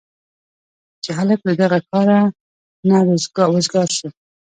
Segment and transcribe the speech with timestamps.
[1.03, 2.19] چې هلک له دغه کاره
[2.89, 2.97] نه
[3.55, 4.07] وزګار شو.